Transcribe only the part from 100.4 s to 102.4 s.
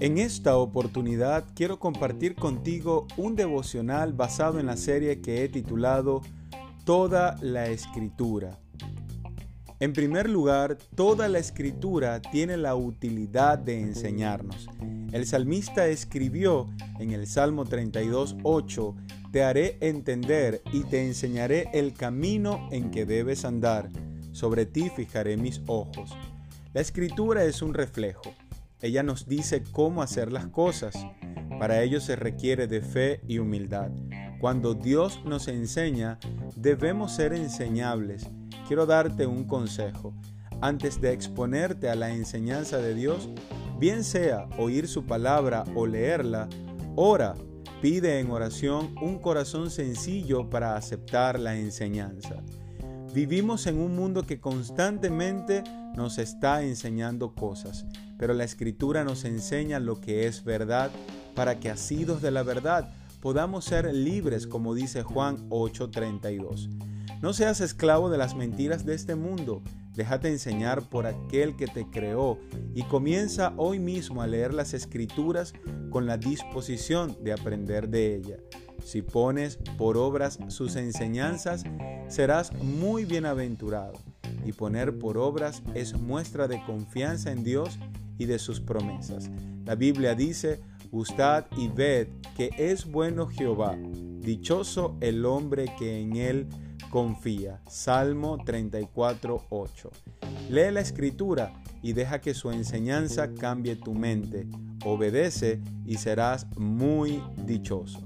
Lee la escritura y deja que